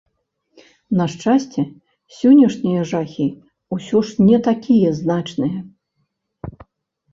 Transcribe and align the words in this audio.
На 1.01 1.05
шчасце, 1.15 1.61
сённяшнія 2.21 2.81
жахі 2.93 3.27
ўсё 3.75 3.97
ж 4.09 4.27
не 4.31 4.37
такія 4.51 4.89
значныя. 5.03 5.59